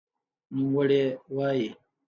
[0.55, 1.01] نوموړې
[1.35, 1.67] وايي